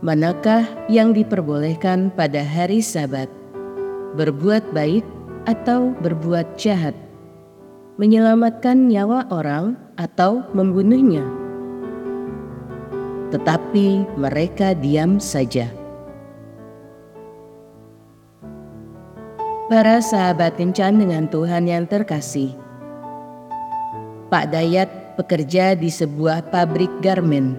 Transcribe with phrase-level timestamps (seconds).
[0.00, 3.28] "Manakah yang diperbolehkan pada hari Sabat,
[4.16, 5.04] berbuat baik
[5.44, 6.96] atau berbuat jahat,
[8.00, 11.20] menyelamatkan nyawa orang atau membunuhnya?"
[13.28, 15.68] Tetapi mereka diam saja.
[19.68, 22.56] Para sahabat kencan dengan Tuhan yang terkasih,
[24.32, 27.54] Pak Dayat pekerja di sebuah pabrik garmen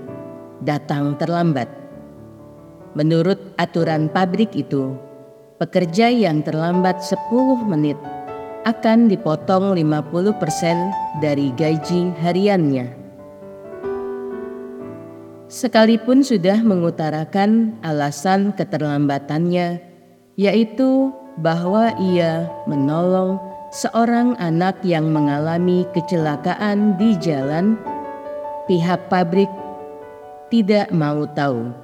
[0.64, 1.68] datang terlambat.
[2.96, 4.96] Menurut aturan pabrik itu,
[5.60, 8.00] pekerja yang terlambat 10 menit
[8.64, 12.88] akan dipotong 50% dari gaji hariannya.
[15.46, 19.80] Sekalipun sudah mengutarakan alasan keterlambatannya,
[20.36, 23.38] yaitu bahwa ia menolong
[23.76, 27.76] seorang anak yang mengalami kecelakaan di jalan,
[28.72, 29.52] pihak pabrik
[30.48, 31.76] tidak mau tahu.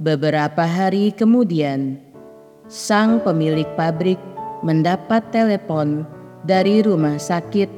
[0.00, 2.00] Beberapa hari kemudian,
[2.72, 4.16] sang pemilik pabrik
[4.64, 6.08] mendapat telepon
[6.48, 7.68] dari rumah sakit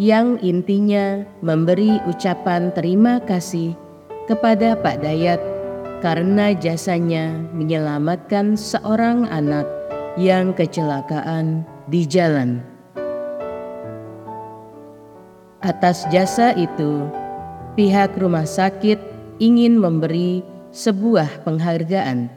[0.00, 3.76] yang intinya memberi ucapan terima kasih
[4.24, 5.42] kepada Pak Dayat
[6.00, 9.79] karena jasanya menyelamatkan seorang anak
[10.20, 12.60] yang kecelakaan di jalan.
[15.64, 17.08] Atas jasa itu,
[17.72, 19.00] pihak rumah sakit
[19.40, 20.44] ingin memberi
[20.76, 22.28] sebuah penghargaan.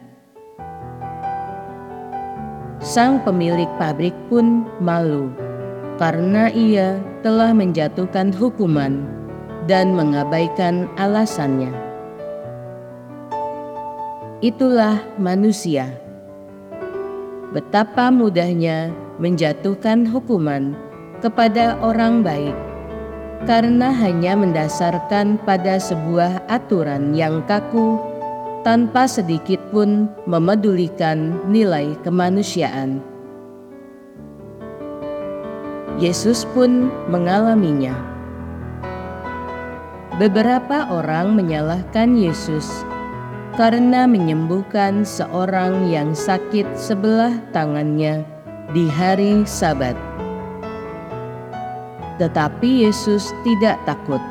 [2.79, 5.31] Sang pemilik pabrik pun malu
[5.99, 9.03] karena ia telah menjatuhkan hukuman
[9.67, 11.71] dan mengabaikan alasannya.
[14.43, 16.02] Itulah manusia
[17.53, 18.89] betapa mudahnya
[19.21, 20.73] menjatuhkan hukuman
[21.21, 22.57] kepada orang baik
[23.45, 28.01] karena hanya mendasarkan pada sebuah aturan yang kaku
[28.65, 33.03] tanpa sedikit pun memedulikan nilai kemanusiaan.
[35.99, 37.93] Yesus pun mengalaminya.
[40.17, 42.65] Beberapa orang menyalahkan Yesus
[43.53, 48.25] karena menyembuhkan seorang yang sakit sebelah tangannya
[48.73, 49.93] di hari Sabat.
[52.17, 54.21] Tetapi Yesus tidak takut.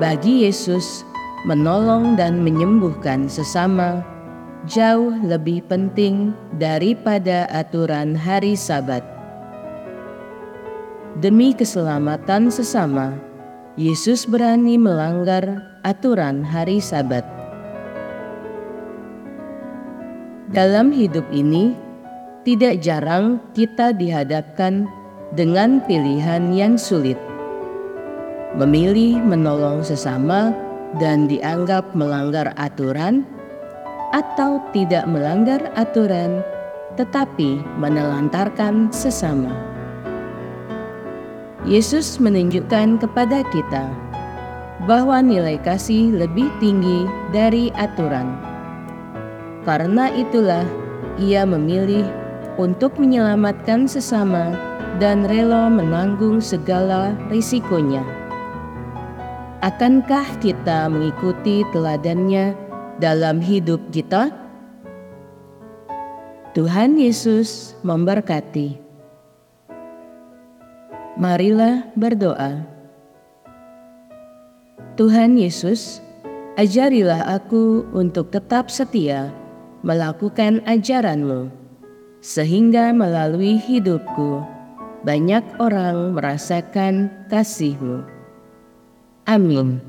[0.00, 1.04] Bagi Yesus,
[1.44, 4.00] menolong dan menyembuhkan sesama
[4.64, 9.04] jauh lebih penting daripada aturan hari Sabat.
[11.20, 13.12] Demi keselamatan sesama,
[13.76, 15.44] Yesus berani melanggar
[15.84, 17.41] aturan hari Sabat.
[20.52, 21.72] Dalam hidup ini,
[22.44, 24.84] tidak jarang kita dihadapkan
[25.32, 27.16] dengan pilihan yang sulit.
[28.60, 30.52] Memilih menolong sesama
[31.00, 33.24] dan dianggap melanggar aturan,
[34.12, 36.44] atau tidak melanggar aturan
[37.00, 39.56] tetapi menelantarkan sesama.
[41.64, 43.88] Yesus menunjukkan kepada kita
[44.84, 48.51] bahwa nilai kasih lebih tinggi dari aturan
[49.62, 50.66] karena itulah
[51.18, 52.06] ia memilih
[52.60, 54.52] untuk menyelamatkan sesama
[55.00, 58.04] dan rela menanggung segala risikonya.
[59.62, 62.58] Akankah kita mengikuti teladannya
[62.98, 64.34] dalam hidup kita?
[66.52, 68.76] Tuhan Yesus memberkati.
[71.16, 72.66] Marilah berdoa.
[74.98, 76.04] Tuhan Yesus,
[76.60, 79.32] ajarilah aku untuk tetap setia
[79.82, 81.50] melakukan ajaranmu,
[82.22, 84.42] sehingga melalui hidupku
[85.02, 88.06] banyak orang merasakan kasihmu.
[89.26, 89.82] Amin.